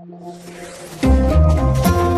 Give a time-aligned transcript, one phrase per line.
[0.00, 2.17] Thank you.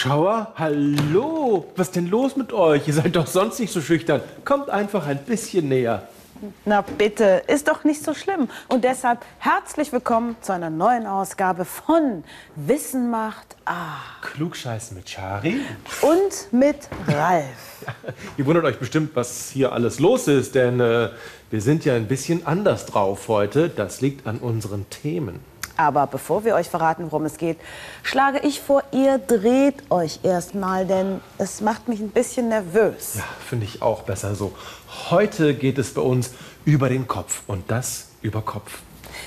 [0.00, 1.66] Zuschauer, hallo!
[1.76, 2.88] Was ist denn los mit euch?
[2.88, 4.22] Ihr seid doch sonst nicht so schüchtern.
[4.46, 6.08] Kommt einfach ein bisschen näher.
[6.64, 8.48] Na bitte, ist doch nicht so schlimm.
[8.68, 12.24] Und deshalb herzlich willkommen zu einer neuen Ausgabe von
[12.56, 13.98] Wissen macht A.
[14.22, 15.60] Klugscheißen mit Chari.
[16.00, 17.84] Und mit Ralf.
[18.38, 21.10] Ihr wundert euch bestimmt, was hier alles los ist, denn äh,
[21.50, 23.68] wir sind ja ein bisschen anders drauf heute.
[23.68, 25.40] Das liegt an unseren Themen.
[25.80, 27.56] Aber bevor wir euch verraten, worum es geht,
[28.02, 33.14] schlage ich vor, ihr dreht euch erstmal, denn es macht mich ein bisschen nervös.
[33.14, 34.52] Ja, finde ich auch besser so.
[35.08, 36.32] Heute geht es bei uns
[36.66, 38.80] über den Kopf und das über Kopf.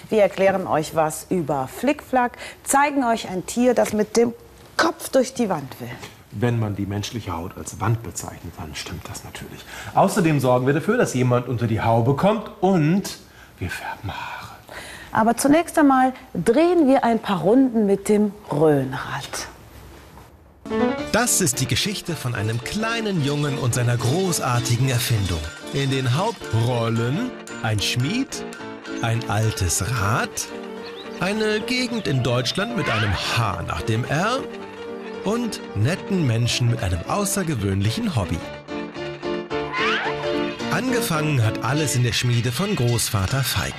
[0.09, 4.31] Wir erklären euch was über Flickflack, zeigen euch ein Tier, das mit dem
[4.77, 5.89] Kopf durch die Wand will.
[6.29, 9.65] Wenn man die menschliche Haut als Wand bezeichnet, dann stimmt das natürlich.
[9.95, 13.17] Außerdem sorgen wir dafür, dass jemand unter die Haube kommt und
[13.57, 14.42] wir färben Haare.
[15.13, 19.47] Aber zunächst einmal drehen wir ein paar Runden mit dem Röhnrad.
[21.11, 25.39] Das ist die Geschichte von einem kleinen Jungen und seiner großartigen Erfindung.
[25.73, 27.29] In den Hauptrollen
[27.61, 28.43] ein Schmied,
[29.03, 30.47] ein altes Rad,
[31.19, 34.39] eine Gegend in Deutschland mit einem H nach dem R
[35.23, 38.39] und netten Menschen mit einem außergewöhnlichen Hobby.
[40.71, 43.75] Angefangen hat alles in der Schmiede von Großvater Feig.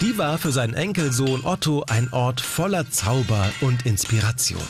[0.00, 4.62] Die war für seinen Enkelsohn Otto ein Ort voller Zauber und Inspiration.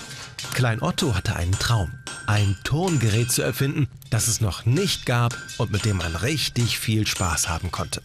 [0.52, 1.90] Klein Otto hatte einen Traum,
[2.26, 7.06] ein Tongerät zu erfinden, das es noch nicht gab und mit dem man richtig viel
[7.06, 8.02] Spaß haben konnte.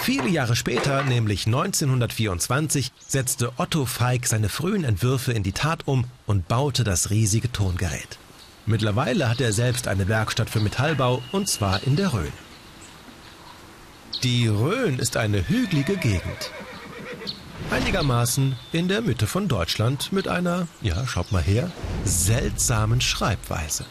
[0.00, 6.04] Viele Jahre später, nämlich 1924, setzte Otto Feig seine frühen Entwürfe in die Tat um
[6.26, 8.18] und baute das riesige Tongerät.
[8.66, 12.32] Mittlerweile hat er selbst eine Werkstatt für Metallbau und zwar in der Rhön.
[14.22, 16.50] Die Rhön ist eine hügelige Gegend.
[17.70, 21.70] Einigermaßen in der Mitte von Deutschland mit einer, ja, schaut mal her,
[22.04, 23.86] seltsamen Schreibweise.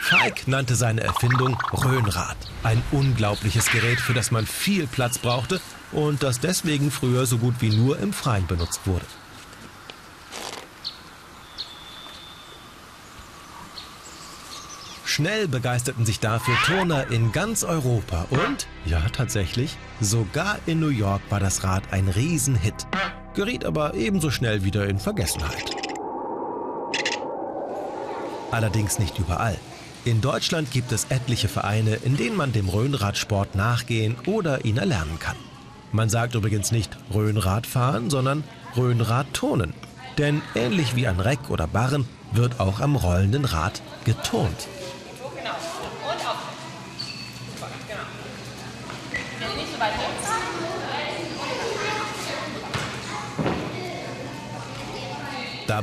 [0.00, 2.38] Feig nannte seine Erfindung Rhönrad.
[2.62, 5.60] Ein unglaubliches Gerät, für das man viel Platz brauchte
[5.90, 9.04] und das deswegen früher so gut wie nur im Freien benutzt wurde.
[15.22, 21.22] Schnell begeisterten sich dafür Turner in ganz Europa und, ja tatsächlich, sogar in New York
[21.30, 22.88] war das Rad ein Riesenhit,
[23.32, 25.76] geriet aber ebenso schnell wieder in Vergessenheit.
[28.50, 29.56] Allerdings nicht überall.
[30.04, 35.20] In Deutschland gibt es etliche Vereine, in denen man dem Rhönradsport nachgehen oder ihn erlernen
[35.20, 35.36] kann.
[35.92, 38.42] Man sagt übrigens nicht Rhönradfahren, sondern
[38.76, 39.72] Rhönradturnen.
[40.18, 44.66] Denn ähnlich wie an Reck oder Barren wird auch am rollenden Rad geturnt.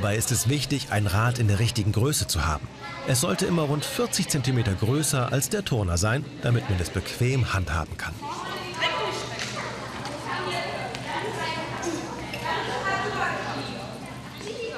[0.02, 2.66] Dabei ist es wichtig, ein Rad in der richtigen Größe zu haben.
[3.10, 7.54] Es sollte immer rund 40 cm größer als der Turner sein, damit man es bequem
[7.54, 8.14] handhaben kann.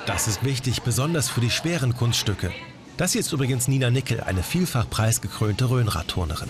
[0.08, 2.52] Das ist wichtig, besonders für die schweren Kunststücke.
[2.98, 6.50] Das hier ist übrigens Nina Nickel, eine vielfach preisgekrönte Rhönradturnerin.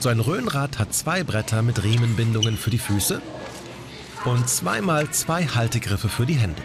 [0.00, 3.20] So ein Röhnrad hat zwei Bretter mit Riemenbindungen für die Füße
[4.24, 6.62] und zweimal zwei Haltegriffe für die Hände.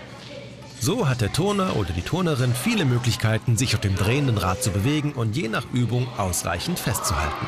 [0.79, 4.69] So hat der Turner oder die Turnerin viele Möglichkeiten, sich auf dem drehenden Rad zu
[4.69, 7.47] bewegen und je nach Übung ausreichend festzuhalten.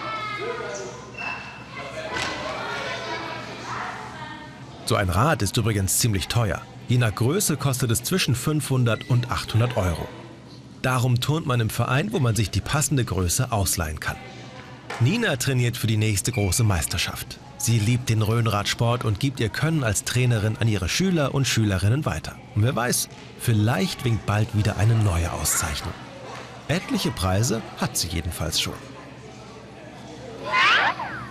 [4.86, 6.62] So ein Rad ist übrigens ziemlich teuer.
[6.88, 10.08] Je nach Größe kostet es zwischen 500 und 800 Euro.
[10.82, 14.18] Darum turnt man im Verein, wo man sich die passende Größe ausleihen kann.
[15.02, 17.38] Nina trainiert für die nächste große Meisterschaft.
[17.58, 22.06] Sie liebt den Rhönradsport und gibt ihr Können als Trainerin an ihre Schüler und Schülerinnen
[22.06, 22.36] weiter.
[22.56, 23.10] Und wer weiß,
[23.40, 25.94] vielleicht winkt bald wieder eine neue Auszeichnung.
[26.70, 28.74] Etliche Preise hat sie jedenfalls schon.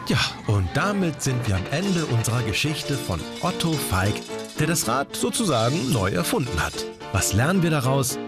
[0.09, 4.15] Ja, und damit sind wir am Ende unserer Geschichte von Otto Feig,
[4.59, 6.85] der das Rad sozusagen neu erfunden hat.
[7.13, 8.19] Was lernen wir daraus?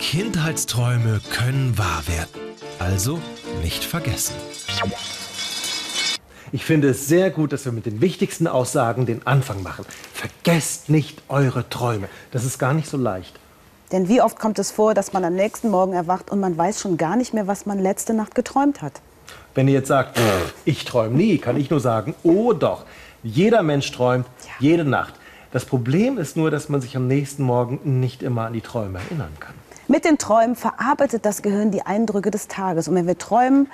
[0.00, 2.37] Kindheitsträume können wahr werden.
[2.78, 3.18] Also
[3.62, 4.34] nicht vergessen.
[6.52, 9.84] Ich finde es sehr gut, dass wir mit den wichtigsten Aussagen den Anfang machen.
[10.14, 12.08] Vergesst nicht eure Träume.
[12.30, 13.38] Das ist gar nicht so leicht.
[13.92, 16.80] Denn wie oft kommt es vor, dass man am nächsten Morgen erwacht und man weiß
[16.80, 19.00] schon gar nicht mehr, was man letzte Nacht geträumt hat?
[19.54, 20.18] Wenn ihr jetzt sagt,
[20.64, 22.84] ich träume nie, kann ich nur sagen, oh doch.
[23.22, 24.52] Jeder Mensch träumt Ja.
[24.60, 25.14] jede Nacht.
[25.52, 28.98] Das Problem ist nur, dass man sich am nächsten Morgen nicht immer an die Träume
[29.00, 29.54] erinnern kann.
[29.90, 32.88] Mit den Träumen verarbeitet das Gehirn die Eindrücke des Tages.
[32.88, 33.70] Und wenn wir träumen,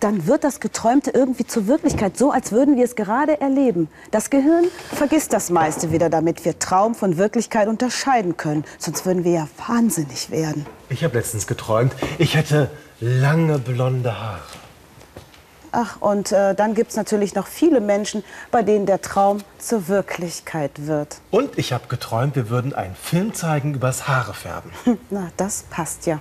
[0.00, 3.86] dann wird das Geträumte irgendwie zur Wirklichkeit, so als würden wir es gerade erleben.
[4.10, 8.64] Das Gehirn vergisst das meiste wieder, damit wir Traum von Wirklichkeit unterscheiden können.
[8.78, 10.66] Sonst würden wir ja wahnsinnig werden.
[10.88, 12.68] Ich habe letztens geträumt, ich hätte
[12.98, 14.61] lange blonde Haare.
[15.74, 19.88] Ach, und äh, dann gibt es natürlich noch viele Menschen, bei denen der Traum zur
[19.88, 21.16] Wirklichkeit wird.
[21.30, 24.70] Und ich habe geträumt, wir würden einen Film zeigen übers Haare färben.
[24.84, 26.20] Hm, Na, das passt ja.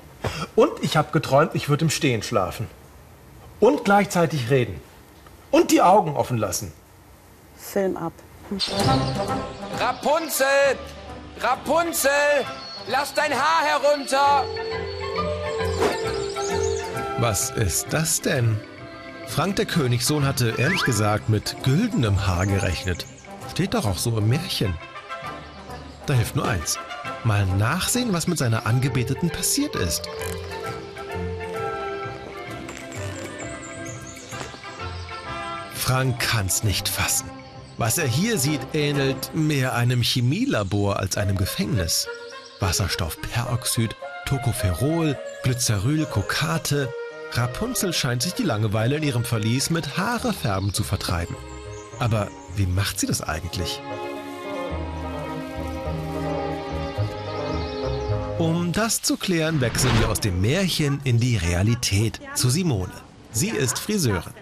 [0.55, 2.67] Und ich habe geträumt, ich würde im Stehen schlafen.
[3.59, 4.79] Und gleichzeitig reden.
[5.51, 6.71] Und die Augen offen lassen.
[7.57, 8.13] Film ab.
[9.79, 10.47] Rapunzel!
[11.41, 12.09] Rapunzel!
[12.87, 14.45] Lass dein Haar herunter!
[17.19, 18.59] Was ist das denn?
[19.31, 23.05] Frank der Königssohn hatte ehrlich gesagt mit güldenem Haar gerechnet.
[23.49, 24.73] Steht doch auch so im Märchen.
[26.05, 26.77] Da hilft nur eins.
[27.23, 30.01] Mal nachsehen, was mit seiner Angebeteten passiert ist.
[35.75, 37.29] Frank kann's nicht fassen.
[37.77, 42.05] Was er hier sieht, ähnelt mehr einem Chemielabor als einem Gefängnis.
[42.59, 43.95] Wasserstoffperoxid,
[44.25, 46.93] Tocopherol, Glyceryl, Kokate.
[47.33, 51.35] Rapunzel scheint sich die Langeweile in ihrem Verlies mit Haarefärben zu vertreiben.
[51.99, 53.81] Aber wie macht sie das eigentlich?
[58.37, 62.93] Um das zu klären, wechseln wir aus dem Märchen in die Realität zu Simone.
[63.31, 64.33] Sie ist Friseurin.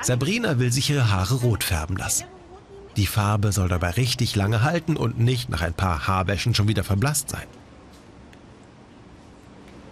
[0.00, 2.24] Sabrina will sich ihre Haare rot färben lassen.
[2.96, 6.84] Die Farbe soll dabei richtig lange halten und nicht nach ein paar Haarwäschen schon wieder
[6.84, 7.46] verblasst sein.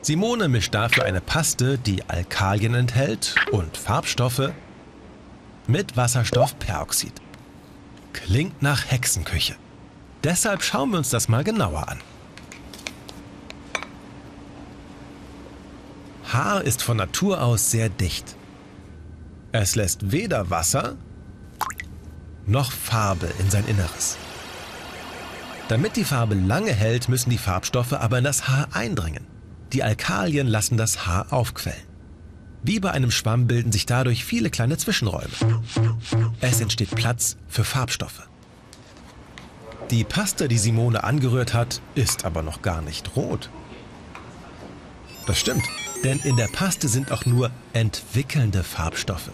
[0.02, 4.52] Simone mischt dafür eine Paste, die Alkalien enthält und Farbstoffe
[5.66, 7.12] mit Wasserstoffperoxid.
[8.12, 9.56] Klingt nach Hexenküche.
[10.24, 11.98] Deshalb schauen wir uns das mal genauer an.
[16.32, 18.36] Haar ist von Natur aus sehr dicht.
[19.52, 20.96] Es lässt weder Wasser
[22.46, 24.16] noch Farbe in sein Inneres.
[25.68, 29.29] Damit die Farbe lange hält, müssen die Farbstoffe aber in das Haar eindringen.
[29.72, 31.90] Die Alkalien lassen das Haar aufquellen.
[32.62, 35.30] Wie bei einem Schwamm bilden sich dadurch viele kleine Zwischenräume.
[36.40, 38.28] Es entsteht Platz für Farbstoffe.
[39.90, 43.50] Die Paste, die Simone angerührt hat, ist aber noch gar nicht rot.
[45.26, 45.64] Das stimmt,
[46.04, 49.30] denn in der Paste sind auch nur entwickelnde Farbstoffe.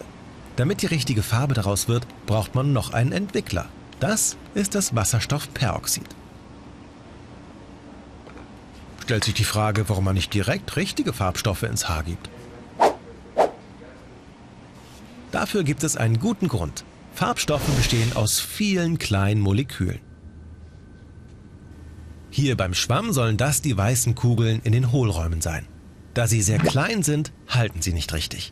[0.55, 3.67] Damit die richtige Farbe daraus wird, braucht man noch einen Entwickler.
[3.99, 6.16] Das ist das Wasserstoffperoxid.
[9.07, 12.29] Stellt sich die Frage, warum man nicht direkt richtige Farbstoffe ins Haar gibt.
[15.31, 16.83] Dafür gibt es einen guten Grund.
[17.13, 20.01] Farbstoffe bestehen aus vielen kleinen Molekülen.
[22.31, 25.65] Hier beim Schwamm sollen das die weißen Kugeln in den Hohlräumen sein.
[26.13, 28.51] Da sie sehr klein sind, halten sie nicht richtig.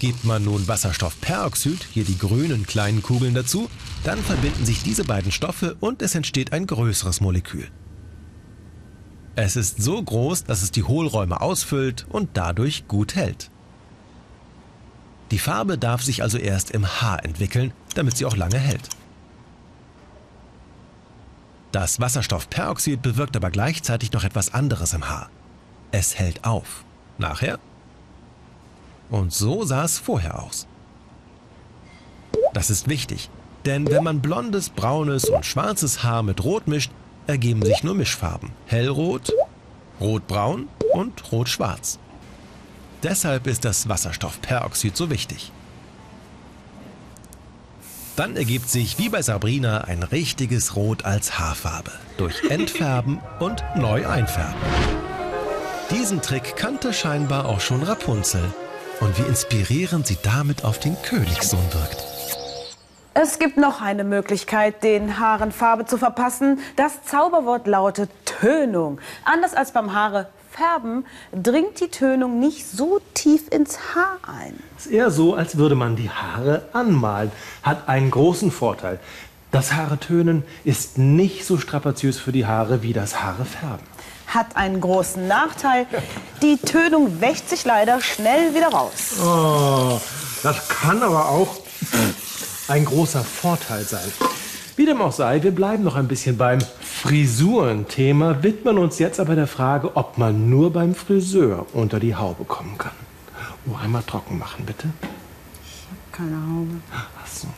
[0.00, 3.70] Gibt man nun Wasserstoffperoxid, hier die grünen kleinen Kugeln dazu,
[4.04, 7.68] dann verbinden sich diese beiden Stoffe und es entsteht ein größeres Molekül.
[9.36, 13.50] Es ist so groß, dass es die Hohlräume ausfüllt und dadurch gut hält.
[15.30, 18.88] Die Farbe darf sich also erst im Haar entwickeln, damit sie auch lange hält.
[21.70, 25.28] Das Wasserstoffperoxid bewirkt aber gleichzeitig noch etwas anderes im Haar.
[25.90, 26.84] Es hält auf.
[27.18, 27.58] Nachher?
[29.10, 30.66] Und so sah es vorher aus.
[32.54, 33.28] Das ist wichtig,
[33.66, 36.90] denn wenn man blondes, braunes und schwarzes Haar mit Rot mischt,
[37.26, 38.50] ergeben sich nur Mischfarben.
[38.66, 39.32] Hellrot,
[40.00, 41.98] rotbraun und rot-schwarz.
[43.02, 45.52] Deshalb ist das Wasserstoffperoxid so wichtig.
[48.16, 54.08] Dann ergibt sich wie bei Sabrina ein richtiges Rot als Haarfarbe durch Entfärben und neu
[54.08, 54.54] einfärben.
[55.90, 58.42] Diesen Trick kannte scheinbar auch schon Rapunzel.
[59.00, 62.15] Und wie inspirierend sie damit auf den Königssohn wirkt.
[63.18, 66.58] Es gibt noch eine Möglichkeit, den Haaren Farbe zu verpassen.
[66.76, 69.00] Das Zauberwort lautet Tönung.
[69.24, 74.62] Anders als beim Haare färben, dringt die Tönung nicht so tief ins Haar ein.
[74.76, 77.32] Ist eher so, als würde man die Haare anmalen.
[77.62, 79.00] Hat einen großen Vorteil.
[79.50, 83.86] Das Haare tönen ist nicht so strapaziös für die Haare wie das Haare färben.
[84.26, 85.86] hat einen großen Nachteil.
[86.42, 89.14] Die Tönung wächt sich leider schnell wieder raus.
[89.24, 89.98] Oh,
[90.42, 91.56] das kann aber auch
[92.68, 94.10] ein großer Vorteil sein.
[94.76, 99.34] Wie dem auch sei, wir bleiben noch ein bisschen beim Frisurenthema, widmen uns jetzt aber
[99.34, 102.92] der Frage, ob man nur beim Friseur unter die Haube kommen kann.
[103.66, 104.88] Oh, einmal trocken machen, bitte.
[106.12, 106.74] Keine Haube.
[106.92, 107.48] Ach so.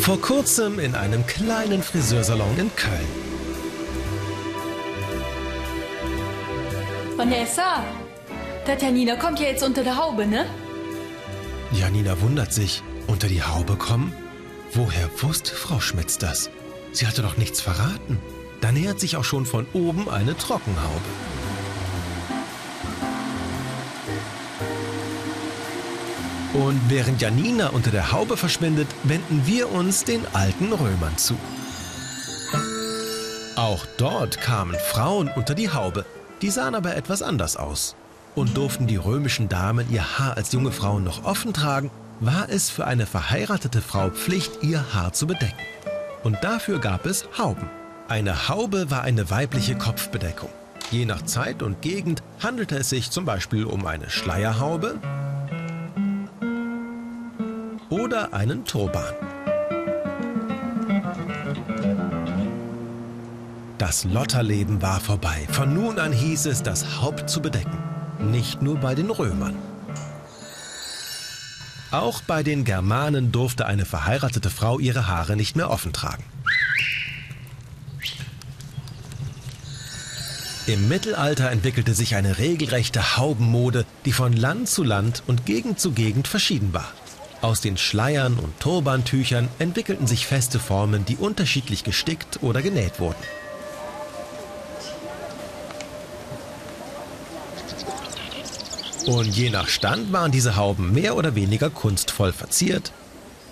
[0.00, 3.26] Vor kurzem in einem kleinen Friseursalon in Köln.
[7.16, 7.82] Vanessa,
[8.66, 10.46] der Janina kommt ja jetzt unter der Haube, ne?
[11.72, 12.82] Janina wundert sich.
[13.06, 14.12] Unter die Haube kommen?
[14.72, 16.50] Woher wusste Frau Schmitz das?
[16.92, 18.18] Sie hatte doch nichts verraten.
[18.60, 21.00] Da nähert sich auch schon von oben eine Trockenhaube.
[26.54, 31.36] Und während Janina unter der Haube verschwindet, wenden wir uns den alten Römern zu.
[33.56, 36.04] Auch dort kamen Frauen unter die Haube.
[36.42, 37.94] Die sahen aber etwas anders aus.
[38.36, 41.90] Und durften die römischen Damen ihr Haar als junge Frauen noch offen tragen,
[42.20, 45.56] war es für eine verheiratete Frau Pflicht, ihr Haar zu bedecken.
[46.22, 47.68] Und dafür gab es Hauben.
[48.08, 50.50] Eine Haube war eine weibliche Kopfbedeckung.
[50.90, 55.00] Je nach Zeit und Gegend handelte es sich zum Beispiel um eine Schleierhaube
[57.88, 59.14] oder einen Turban.
[63.78, 65.46] Das Lotterleben war vorbei.
[65.50, 67.85] Von nun an hieß es, das Haupt zu bedecken.
[68.18, 69.56] Nicht nur bei den Römern.
[71.90, 76.24] Auch bei den Germanen durfte eine verheiratete Frau ihre Haare nicht mehr offen tragen.
[80.66, 85.92] Im Mittelalter entwickelte sich eine regelrechte Haubenmode, die von Land zu Land und Gegend zu
[85.92, 86.92] Gegend verschieden war.
[87.40, 93.22] Aus den Schleiern und Turbantüchern entwickelten sich feste Formen, die unterschiedlich gestickt oder genäht wurden.
[99.06, 102.92] Und je nach Stand waren diese Hauben mehr oder weniger kunstvoll verziert,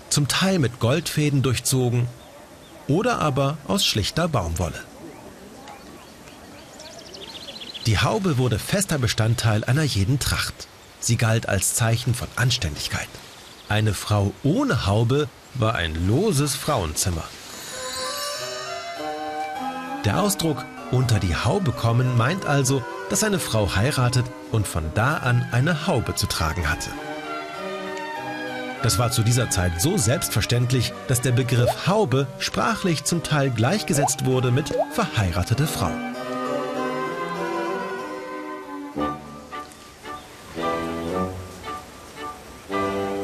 [0.09, 2.07] zum Teil mit Goldfäden durchzogen
[2.87, 4.83] oder aber aus schlichter Baumwolle.
[7.85, 10.67] Die Haube wurde fester Bestandteil einer jeden Tracht.
[10.99, 13.07] Sie galt als Zeichen von Anständigkeit.
[13.69, 17.23] Eine Frau ohne Haube war ein loses Frauenzimmer.
[20.03, 25.17] Der Ausdruck unter die Haube kommen meint also, dass eine Frau heiratet und von da
[25.17, 26.89] an eine Haube zu tragen hatte.
[28.83, 34.25] Das war zu dieser Zeit so selbstverständlich, dass der Begriff Haube sprachlich zum Teil gleichgesetzt
[34.25, 35.89] wurde mit verheiratete Frau.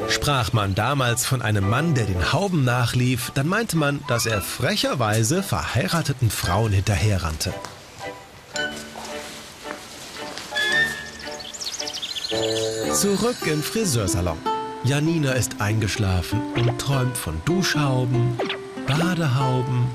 [0.09, 4.41] Sprach man damals von einem Mann, der den Hauben nachlief, dann meinte man, dass er
[4.41, 7.53] frecherweise verheirateten Frauen hinterherrannte.
[12.93, 14.37] Zurück im Friseursalon.
[14.83, 18.37] Janina ist eingeschlafen und träumt von Duschhauben,
[18.85, 19.85] Badehauben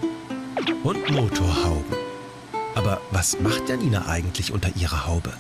[0.83, 1.97] und Motorhauben.
[2.75, 5.31] Aber was macht Janina eigentlich unter ihrer Haube?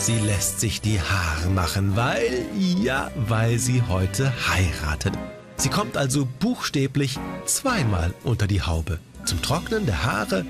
[0.00, 5.14] Sie lässt sich die Haare machen, weil, ja, weil sie heute heiratet.
[5.56, 8.98] Sie kommt also buchstäblich zweimal unter die Haube.
[9.24, 10.44] Zum Trocknen der Haare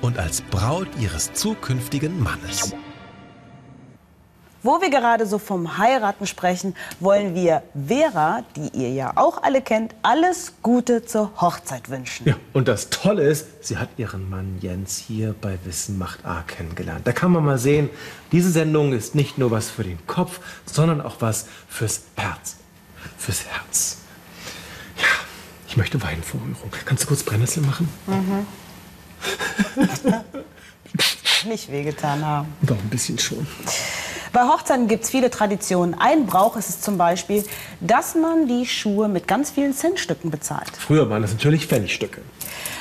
[0.00, 2.74] und als Braut ihres zukünftigen Mannes.
[4.64, 9.60] Wo wir gerade so vom Heiraten sprechen, wollen wir Vera, die ihr ja auch alle
[9.60, 12.26] kennt, alles Gute zur Hochzeit wünschen.
[12.26, 16.40] Ja, und das Tolle ist, sie hat ihren Mann Jens hier bei Wissen macht A
[16.46, 17.06] kennengelernt.
[17.06, 17.90] Da kann man mal sehen,
[18.32, 22.56] diese Sendung ist nicht nur was für den Kopf, sondern auch was fürs Herz.
[23.18, 23.98] Fürs Herz.
[24.96, 25.04] Ja,
[25.68, 26.70] ich möchte Wein vor Rührung.
[26.86, 27.86] Kannst du kurz Brennnessel machen?
[31.46, 32.48] Nicht wehgetan haben.
[32.62, 33.46] Doch, ein bisschen schon.
[34.34, 35.94] Bei Hochzeiten gibt es viele Traditionen.
[35.96, 37.44] Ein Brauch ist es zum Beispiel,
[37.80, 40.72] dass man die Schuhe mit ganz vielen Centstücken bezahlt.
[40.76, 42.20] Früher waren das natürlich Pfennigstücke.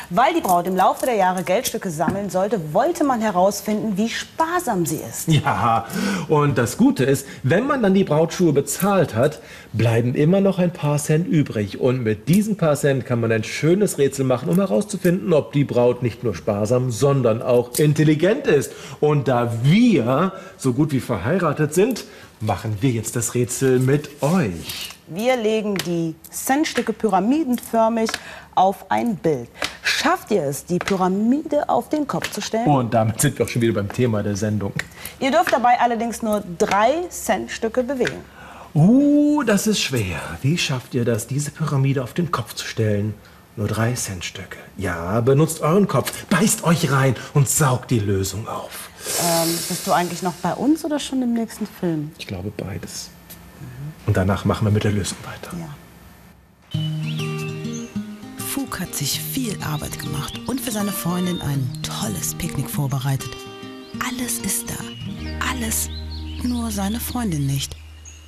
[0.10, 4.86] Weil die Braut im Laufe der Jahre Geldstücke sammeln sollte, wollte man herausfinden, wie sparsam
[4.86, 5.28] sie ist.
[5.28, 5.86] Ja,
[6.28, 9.42] und das Gute ist, wenn man dann die Brautschuhe bezahlt hat,
[9.74, 11.80] bleiben immer noch ein paar Cent übrig.
[11.80, 15.64] Und mit diesen paar Cent kann man ein schönes Rätsel machen, um herauszufinden, ob die
[15.64, 18.72] Braut nicht nur sparsam, sondern auch intelligent ist.
[19.00, 22.06] Und da wir so gut wie verheiratet sind,
[22.40, 24.93] machen wir jetzt das Rätsel mit euch.
[25.08, 28.10] Wir legen die Centstücke pyramidenförmig
[28.56, 29.50] auf ein Bild.
[29.82, 32.68] Schafft ihr es, die Pyramide auf den Kopf zu stellen?
[32.68, 34.72] Und damit sind wir auch schon wieder beim Thema der Sendung.
[35.20, 38.24] Ihr dürft dabei allerdings nur drei Centstücke bewegen.
[38.74, 40.20] Uh, das ist schwer.
[40.42, 43.14] Wie schafft ihr das, diese Pyramide auf den Kopf zu stellen?
[43.56, 44.58] Nur drei Cent Stücke.
[44.78, 48.90] Ja, benutzt euren Kopf, beißt euch rein und saugt die Lösung auf.
[49.22, 52.12] Ähm, bist du eigentlich noch bei uns oder schon im nächsten Film?
[52.18, 53.12] Ich glaube beides.
[54.06, 55.56] Und danach machen wir mit der Lösung weiter.
[55.58, 55.70] Ja.
[58.38, 63.32] Fug hat sich viel Arbeit gemacht und für seine Freundin ein tolles Picknick vorbereitet.
[64.08, 64.76] Alles ist da.
[65.50, 65.90] Alles.
[66.44, 67.76] Nur seine Freundin nicht.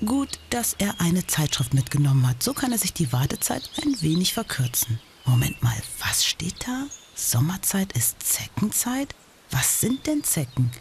[0.06, 2.44] Gut, dass er eine Zeitschrift mitgenommen hat.
[2.44, 5.00] So kann er sich die Wartezeit ein wenig verkürzen.
[5.26, 6.86] Moment mal, was steht da?
[7.16, 9.16] Sommerzeit ist Zeckenzeit?
[9.52, 10.72] Was sind denn Zecken?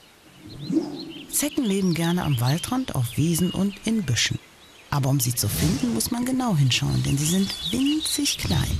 [1.30, 4.38] Zecken leben gerne am Waldrand, auf Wiesen und in Büschen.
[4.94, 8.78] Aber um sie zu finden, muss man genau hinschauen, denn sie sind winzig klein.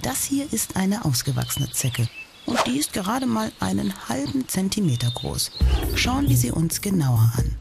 [0.00, 2.08] Das hier ist eine ausgewachsene Zecke
[2.46, 5.50] und die ist gerade mal einen halben Zentimeter groß.
[5.96, 7.56] Schauen wir sie uns genauer an.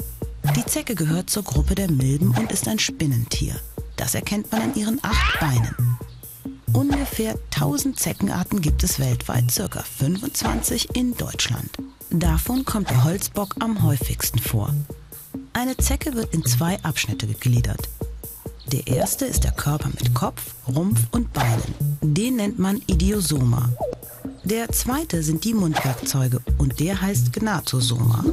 [0.56, 3.60] Die Zecke gehört zur Gruppe der Milben und ist ein Spinnentier.
[3.96, 5.98] Das erkennt man an ihren acht Beinen.
[6.74, 11.72] Ungefähr 1000 Zeckenarten gibt es weltweit, circa 25 in Deutschland.
[12.12, 14.76] Davon kommt der Holzbock am häufigsten vor.
[15.60, 17.90] Eine Zecke wird in zwei Abschnitte gegliedert.
[18.72, 21.76] Der erste ist der Körper mit Kopf, Rumpf und Beinen.
[22.02, 23.68] Den nennt man Idiosoma.
[24.46, 28.24] Der zweite sind die Mundwerkzeuge und der heißt Gnatosoma.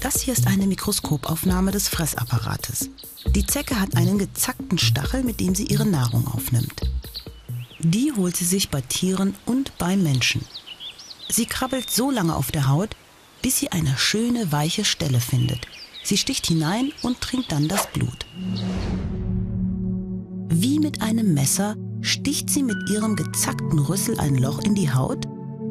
[0.00, 2.88] Das hier ist eine Mikroskopaufnahme des Fressapparates.
[3.26, 6.88] Die Zecke hat einen gezackten Stachel, mit dem sie ihre Nahrung aufnimmt.
[7.80, 10.44] Die holt sie sich bei Tieren und bei Menschen.
[11.28, 12.94] Sie krabbelt so lange auf der Haut,
[13.46, 15.68] bis sie eine schöne weiche Stelle findet.
[16.02, 18.26] Sie sticht hinein und trinkt dann das Blut.
[20.48, 25.26] Wie mit einem Messer sticht sie mit ihrem gezackten Rüssel ein Loch in die Haut,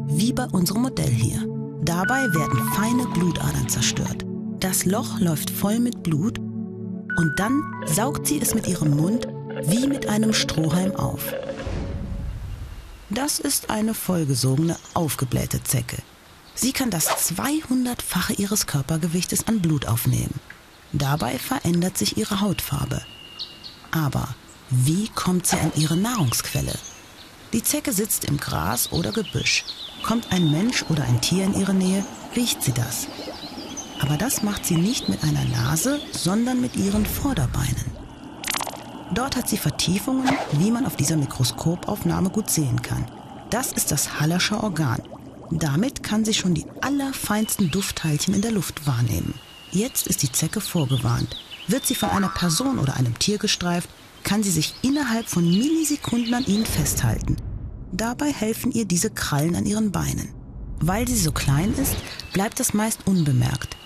[0.08, 1.46] wie bei unserem Modell hier.
[1.82, 4.24] Dabei werden feine Blutadern zerstört.
[4.62, 9.28] Das Loch läuft voll mit Blut und dann saugt sie es mit ihrem Mund
[9.64, 11.34] wie mit einem Strohhalm auf.
[13.10, 15.98] Das ist eine vollgesogene, aufgeblähte Zecke.
[16.56, 20.40] Sie kann das 200-fache ihres Körpergewichtes an Blut aufnehmen.
[20.94, 23.02] Dabei verändert sich ihre Hautfarbe.
[23.92, 24.30] Aber
[24.70, 26.74] wie kommt sie an ihre Nahrungsquelle?
[27.54, 29.66] Die Zecke sitzt im Gras oder Gebüsch.
[30.04, 33.08] Kommt ein Mensch oder ein Tier in ihre Nähe, riecht sie das.
[34.02, 37.96] Aber das macht sie nicht mit einer Nase, sondern mit ihren Vorderbeinen.
[39.14, 43.06] Dort hat sie Vertiefungen, wie man auf dieser Mikroskopaufnahme gut sehen kann.
[43.50, 45.02] Das ist das Hallersche Organ.
[45.52, 49.36] Damit kann sie schon die allerfeinsten Duftteilchen in der Luft wahrnehmen.
[49.72, 51.38] Jetzt ist die Zecke vorgewarnt.
[51.68, 53.90] Wird sie von einer Person oder einem Tier gestreift,
[54.24, 57.38] kann sie sich innerhalb von Millisekunden an ihnen festhalten.
[57.92, 60.34] Dabei helfen ihr diese Krallen an ihren Beinen.
[60.80, 61.96] Weil sie so klein ist,
[62.34, 63.78] bleibt das meist unbemerkt.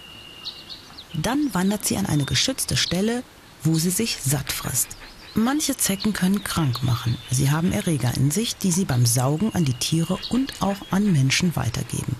[1.14, 3.24] Dann wandert sie an eine geschützte Stelle,
[3.64, 4.99] wo sie sich satt frisst.
[5.44, 7.18] Manche Zecken können krank machen.
[7.32, 11.14] Sie haben Erreger in sich, die sie beim Saugen an die Tiere und auch an
[11.14, 12.18] Menschen weitergeben.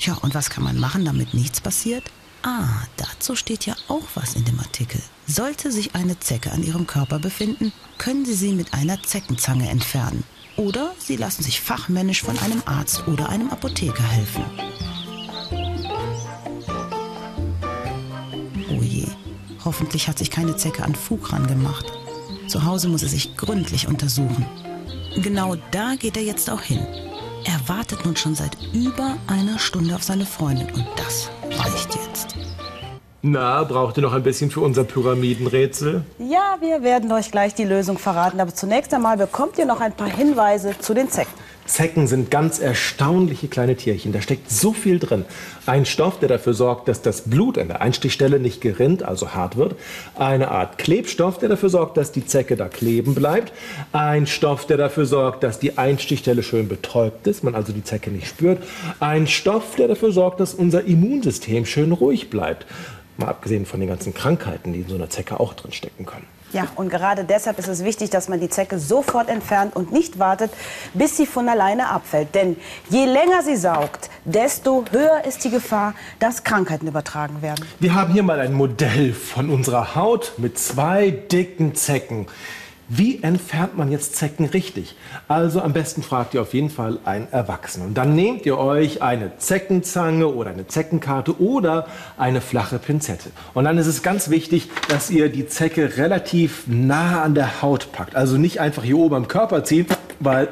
[0.00, 2.02] Tja, und was kann man machen, damit nichts passiert?
[2.42, 5.00] Ah, dazu steht ja auch was in dem Artikel.
[5.28, 10.24] Sollte sich eine Zecke an ihrem Körper befinden, können Sie sie mit einer Zeckenzange entfernen.
[10.56, 14.44] Oder Sie lassen sich fachmännisch von einem Arzt oder einem Apotheker helfen.
[18.70, 19.06] Oh je,
[19.64, 21.92] hoffentlich hat sich keine Zecke an Fug gemacht.
[22.48, 24.46] Zu Hause muss er sich gründlich untersuchen.
[25.16, 26.86] Genau da geht er jetzt auch hin.
[27.44, 32.36] Er wartet nun schon seit über einer Stunde auf seine Freundin und das reicht jetzt.
[33.22, 36.04] Na, braucht ihr noch ein bisschen für unser Pyramidenrätsel?
[36.18, 38.38] Ja, wir werden euch gleich die Lösung verraten.
[38.38, 41.32] Aber zunächst einmal bekommt ihr noch ein paar Hinweise zu den Zecken.
[41.66, 44.12] Zecken sind ganz erstaunliche kleine Tierchen.
[44.12, 45.24] Da steckt so viel drin.
[45.66, 49.56] Ein Stoff, der dafür sorgt, dass das Blut an der Einstichstelle nicht gerinnt, also hart
[49.56, 49.74] wird.
[50.14, 53.52] Eine Art Klebstoff, der dafür sorgt, dass die Zecke da kleben bleibt.
[53.92, 58.10] Ein Stoff, der dafür sorgt, dass die Einstichstelle schön betäubt ist, man also die Zecke
[58.10, 58.62] nicht spürt.
[59.00, 62.66] Ein Stoff, der dafür sorgt, dass unser Immunsystem schön ruhig bleibt.
[63.16, 66.35] Mal abgesehen von den ganzen Krankheiten, die in so einer Zecke auch drin stecken können.
[66.52, 70.18] Ja, und gerade deshalb ist es wichtig, dass man die Zecke sofort entfernt und nicht
[70.18, 70.50] wartet,
[70.94, 72.34] bis sie von alleine abfällt.
[72.34, 72.56] Denn
[72.88, 77.66] je länger sie saugt, desto höher ist die Gefahr, dass Krankheiten übertragen werden.
[77.80, 82.26] Wir haben hier mal ein Modell von unserer Haut mit zwei dicken Zecken.
[82.88, 84.94] Wie entfernt man jetzt Zecken richtig?
[85.26, 87.88] Also am besten fragt ihr auf jeden Fall einen Erwachsenen.
[87.88, 93.30] Und dann nehmt ihr euch eine Zeckenzange oder eine Zeckenkarte oder eine flache Pinzette.
[93.54, 97.90] Und dann ist es ganz wichtig, dass ihr die Zecke relativ nah an der Haut
[97.90, 98.14] packt.
[98.14, 99.86] Also nicht einfach hier oben am Körper ziehen,
[100.20, 100.48] weil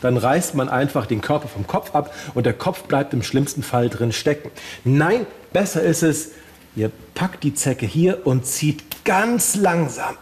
[0.00, 3.64] dann reißt man einfach den Körper vom Kopf ab und der Kopf bleibt im schlimmsten
[3.64, 4.50] Fall drin stecken.
[4.84, 6.30] Nein, besser ist es,
[6.76, 10.14] ihr packt die Zecke hier und zieht ganz langsam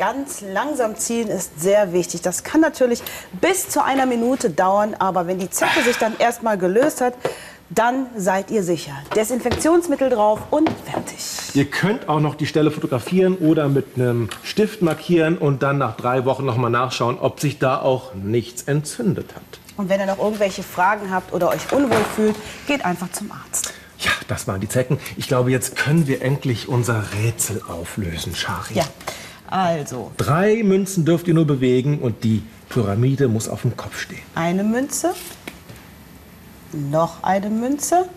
[0.00, 2.22] Ganz langsam ziehen ist sehr wichtig.
[2.22, 3.02] Das kann natürlich
[3.38, 7.12] bis zu einer Minute dauern, aber wenn die Zecke sich dann erstmal gelöst hat,
[7.68, 8.92] dann seid ihr sicher.
[9.14, 11.18] Desinfektionsmittel drauf und fertig.
[11.52, 15.98] Ihr könnt auch noch die Stelle fotografieren oder mit einem Stift markieren und dann nach
[15.98, 19.42] drei Wochen noch mal nachschauen, ob sich da auch nichts entzündet hat.
[19.76, 22.36] Und wenn ihr noch irgendwelche Fragen habt oder euch unwohl fühlt,
[22.66, 23.74] geht einfach zum Arzt.
[23.98, 24.98] Ja, das waren die Zecken.
[25.18, 28.72] Ich glaube, jetzt können wir endlich unser Rätsel auflösen, Shari.
[28.72, 28.84] Ja,
[29.50, 34.22] also Drei Münzen dürft ihr nur bewegen und die Pyramide muss auf dem Kopf stehen.
[34.34, 35.12] eine Münze,
[36.72, 38.08] noch eine Münze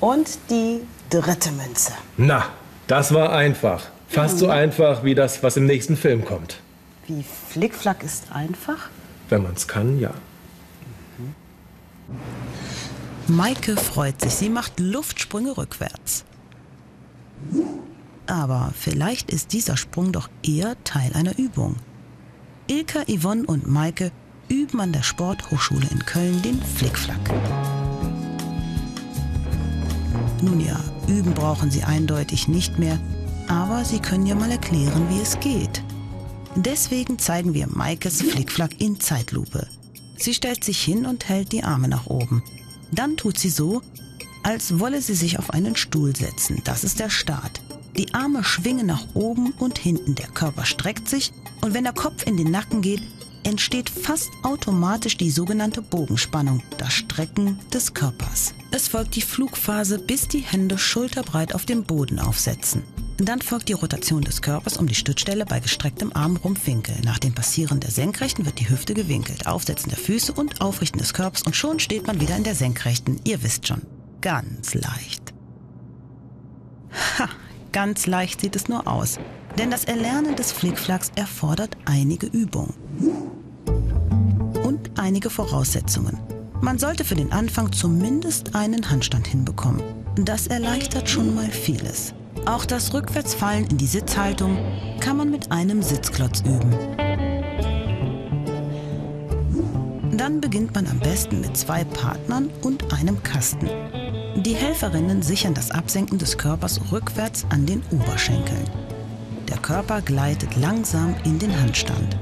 [0.00, 1.92] und die dritte Münze.
[2.16, 2.44] Na,
[2.86, 3.86] das war einfach.
[4.08, 6.60] Fast so einfach wie das, was im nächsten Film kommt.
[7.06, 8.90] Wie Flickflack ist einfach?
[9.28, 10.10] Wenn man es kann, ja.
[13.26, 16.24] Maike freut sich, sie macht Luftsprünge rückwärts.
[18.26, 21.76] Aber vielleicht ist dieser Sprung doch eher Teil einer Übung.
[22.66, 24.10] Ilka, Yvonne und Maike
[24.48, 27.18] üben an der Sporthochschule in Köln den Flickflack.
[30.42, 32.98] Nun ja, üben brauchen sie eindeutig nicht mehr,
[33.48, 35.82] aber sie können ja mal erklären, wie es geht.
[36.56, 39.66] Deswegen zeigen wir Maikes Flickflack in Zeitlupe.
[40.16, 42.42] Sie stellt sich hin und hält die Arme nach oben.
[42.92, 43.82] Dann tut sie so,
[44.42, 46.60] als wolle sie sich auf einen Stuhl setzen.
[46.64, 47.60] Das ist der Start.
[47.96, 52.26] Die Arme schwingen nach oben und hinten, der Körper streckt sich und wenn der Kopf
[52.26, 53.02] in den Nacken geht,
[53.44, 58.54] entsteht fast automatisch die sogenannte Bogenspannung, das Strecken des Körpers.
[58.72, 62.82] Es folgt die Flugphase, bis die Hände schulterbreit auf dem Boden aufsetzen.
[63.18, 66.96] Dann folgt die Rotation des Körpers um die Stützstelle bei gestrecktem Armrumpfwinkel.
[67.04, 71.14] Nach dem Passieren der Senkrechten wird die Hüfte gewinkelt, Aufsetzen der Füße und Aufrichten des
[71.14, 73.20] Körpers und schon steht man wieder in der Senkrechten.
[73.22, 73.82] Ihr wisst schon,
[74.20, 75.23] ganz leicht.
[77.74, 79.18] Ganz leicht sieht es nur aus.
[79.58, 82.72] Denn das Erlernen des Flickflacks erfordert einige Übung
[84.62, 86.16] und einige Voraussetzungen.
[86.60, 89.82] Man sollte für den Anfang zumindest einen Handstand hinbekommen.
[90.14, 92.14] Das erleichtert schon mal vieles.
[92.46, 94.56] Auch das Rückwärtsfallen in die Sitzhaltung
[95.00, 96.70] kann man mit einem Sitzklotz üben.
[100.16, 103.68] Dann beginnt man am besten mit zwei Partnern und einem Kasten.
[104.36, 108.64] Die Helferinnen sichern das Absenken des Körpers rückwärts an den Oberschenkeln.
[109.48, 112.16] Der Körper gleitet langsam in den Handstand.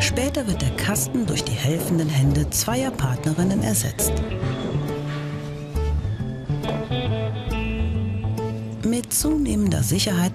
[0.00, 4.12] Später wird der Kasten durch die helfenden Hände zweier Partnerinnen ersetzt.
[8.84, 10.32] Mit zunehmender Sicherheit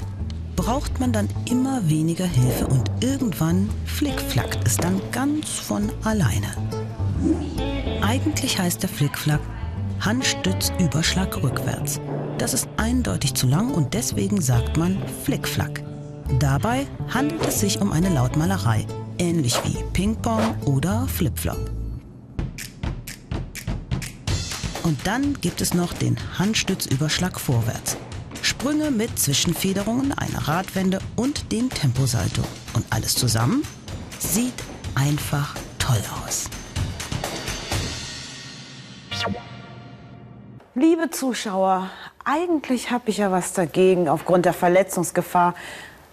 [0.56, 6.48] braucht man dann immer weniger Hilfe und irgendwann flickflackt es dann ganz von alleine.
[8.08, 9.42] Eigentlich heißt der Flickflack
[10.00, 12.00] Handstützüberschlag rückwärts.
[12.38, 15.84] Das ist eindeutig zu lang und deswegen sagt man Flickflack.
[16.40, 18.86] Dabei handelt es sich um eine Lautmalerei,
[19.18, 21.70] ähnlich wie Ping-Pong oder Flipflop.
[24.84, 27.98] Und dann gibt es noch den Handstützüberschlag vorwärts.
[28.42, 32.44] Sprünge mit Zwischenfederungen, einer Radwende und dem Temposalto.
[32.72, 33.64] Und alles zusammen
[34.20, 34.64] sieht
[34.96, 36.46] einfach toll aus.
[40.80, 41.90] Liebe Zuschauer,
[42.24, 45.56] eigentlich habe ich ja was dagegen aufgrund der Verletzungsgefahr.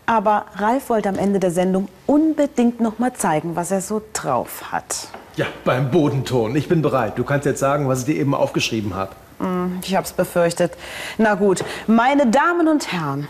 [0.07, 4.73] Aber Ralf wollte am Ende der Sendung unbedingt noch mal zeigen, was er so drauf
[4.73, 5.09] hat.
[5.37, 6.57] Ja, beim Bodenton.
[6.57, 7.19] Ich bin bereit.
[7.19, 9.11] Du kannst jetzt sagen, was ich dir eben aufgeschrieben habe.
[9.83, 10.73] Ich hab's befürchtet.
[11.19, 13.29] Na gut, meine Damen und Herren,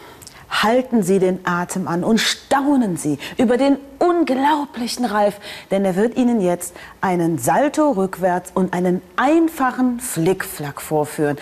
[0.63, 5.37] halten Sie den Atem an und staunen Sie über den unglaublichen Ralf,
[5.71, 11.39] denn er wird Ihnen jetzt einen Salto rückwärts und einen einfachen Flickflack vorführen.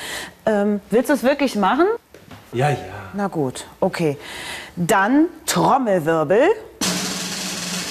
[0.46, 1.86] Ähm, willst du es wirklich machen?
[2.52, 2.76] Ja, ja.
[3.14, 4.18] Na gut, okay.
[4.76, 6.48] Dann Trommelwirbel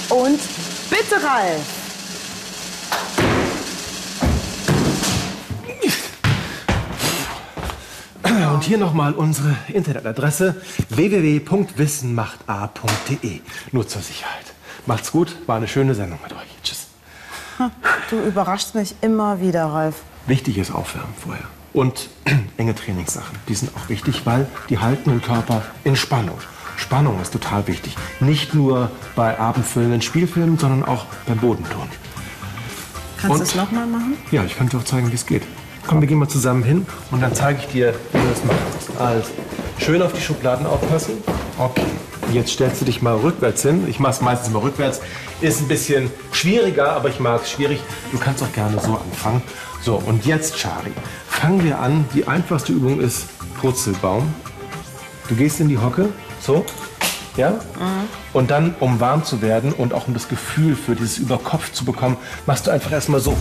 [0.10, 0.40] und
[0.90, 1.81] bitte Ralf.
[8.50, 13.40] Und hier nochmal unsere Internetadresse www.wissenmacht.a.de.
[13.72, 14.46] Nur zur Sicherheit.
[14.86, 16.48] Macht's gut, war eine schöne Sendung mit euch.
[16.64, 16.88] Tschüss.
[18.10, 19.98] Du überraschst mich immer wieder, Ralf.
[20.26, 21.44] Wichtig ist Aufwärmen vorher.
[21.74, 22.10] Und
[22.58, 23.38] enge Trainingssachen.
[23.48, 26.40] Die sind auch wichtig, weil die halten den Körper in Spannung.
[26.78, 27.96] Spannung ist total wichtig.
[28.20, 31.92] Nicht nur bei abendfüllenden Spielfilmen, sondern auch beim Bodenturnen.
[33.22, 34.18] Kannst du es nochmal machen?
[34.32, 35.44] Ja, ich kann dir auch zeigen, wie es geht.
[35.88, 38.60] Komm, wir gehen mal zusammen hin und dann zeige ich dir, wie du das machen
[38.74, 39.02] musst.
[39.02, 39.30] Also,
[39.78, 41.13] schön auf die Schubladen aufpassen.
[41.58, 41.86] Okay.
[42.32, 43.86] Jetzt stellst du dich mal rückwärts hin.
[43.89, 45.02] Ich mache es meistens immer rückwärts.
[45.41, 47.82] Ist ein bisschen schwieriger, aber ich mag es schwierig.
[48.12, 49.41] Du kannst auch gerne so anfangen.
[49.82, 50.91] So, und jetzt, Chari,
[51.28, 52.06] fangen wir an.
[52.13, 53.26] Die einfachste Übung ist
[53.60, 54.34] Purzelbaum.
[55.28, 56.65] Du gehst in die Hocke, so.
[57.36, 57.60] Ja?
[58.32, 61.84] Und dann, um warm zu werden und auch um das Gefühl für dieses Überkopf zu
[61.84, 63.36] bekommen, machst du einfach erstmal so.